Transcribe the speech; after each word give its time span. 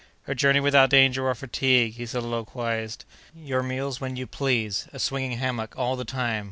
"A 0.27 0.33
journey 0.33 0.59
without 0.59 0.89
danger 0.89 1.27
or 1.29 1.35
fatigue," 1.35 1.93
he 1.93 2.07
soliloquized; 2.07 3.05
"your 3.35 3.61
meals 3.61 4.01
when 4.01 4.15
you 4.15 4.25
please; 4.25 4.87
a 4.91 4.97
swinging 4.97 5.37
hammock 5.37 5.75
all 5.77 5.95
the 5.95 6.05
time! 6.05 6.39